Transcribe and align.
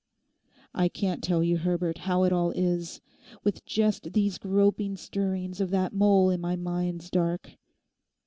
I 0.73 0.89
can't 0.89 1.23
tell 1.23 1.43
you 1.43 1.57
Herbert, 1.59 1.99
how 2.09 2.23
it 2.23 2.33
all 2.33 2.49
is, 2.49 3.01
with 3.43 3.63
just 3.65 4.13
these 4.13 4.39
groping 4.39 4.97
stirrings 4.97 5.61
of 5.61 5.69
that 5.69 5.93
mole 5.93 6.31
in 6.31 6.41
my 6.41 6.55
mind's 6.55 7.11
dark. 7.11 7.51